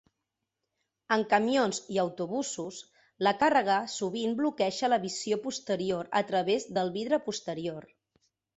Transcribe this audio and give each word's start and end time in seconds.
En 1.15 1.25
camions 1.33 1.79
i 1.95 1.99
autobusos, 2.03 2.79
la 3.27 3.35
càrrega 3.45 3.77
sovint 3.97 4.35
bloqueja 4.41 4.91
la 4.91 5.01
visió 5.07 5.41
posterior 5.47 6.11
a 6.23 6.25
través 6.33 6.69
del 6.81 6.93
vidre 6.99 7.25
posterior. 7.31 7.91